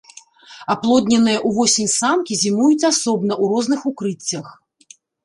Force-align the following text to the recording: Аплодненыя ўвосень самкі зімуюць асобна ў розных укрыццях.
Аплодненыя 0.73 1.41
ўвосень 1.49 1.91
самкі 1.95 2.33
зімуюць 2.43 2.87
асобна 2.91 3.33
ў 3.41 3.51
розных 3.53 3.81
укрыццях. 3.93 4.47